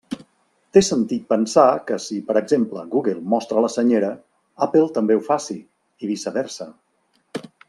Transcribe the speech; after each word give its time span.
Té 0.77 0.81
sentit 0.85 1.27
pensar 1.33 1.65
que 1.91 1.97
si, 2.07 2.17
per 2.31 2.37
exemple, 2.41 2.87
Google 2.95 3.15
mostra 3.35 3.65
la 3.67 3.71
Senyera, 3.77 4.11
Apple 4.69 4.85
també 4.99 5.19
ho 5.19 5.25
faci, 5.33 5.61
i 6.07 6.15
viceversa. 6.15 6.73